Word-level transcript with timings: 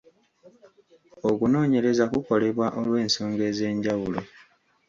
Okunoonyereza 1.29 2.03
kukolebwa 2.13 2.67
olw'ensonga 2.79 3.43
ez'enjawulo. 3.51 4.21